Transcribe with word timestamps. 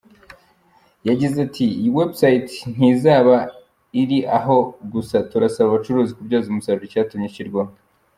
Yagize 1.07 1.37
ati: 1.47 1.65
"Iyi 1.79 1.91
website 1.97 2.51
ntizaba 2.75 3.35
iri 4.01 4.19
aho 4.37 4.57
gusa 4.93 5.15
turasaba 5.29 5.65
abacuruzi 5.69 6.11
kubyaza 6.17 6.47
umusaruro 6.49 6.85
icyatumye 6.87 7.27
ishyirwaho. 7.27 7.71